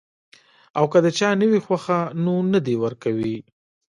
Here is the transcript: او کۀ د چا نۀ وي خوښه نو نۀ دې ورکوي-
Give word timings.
او 0.77 0.85
کۀ 0.91 0.99
د 1.05 1.07
چا 1.17 1.29
نۀ 1.39 1.45
وي 1.49 1.59
خوښه 1.65 1.99
نو 2.23 2.33
نۀ 2.51 2.59
دې 2.65 2.75
ورکوي- 2.83 3.35